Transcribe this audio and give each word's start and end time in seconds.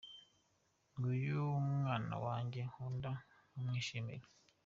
Nguyu 0.95 1.37
Umwana 1.61 2.15
wanjye 2.25 2.59
nkunda 2.69 3.11
nkamwishimira 3.49 4.25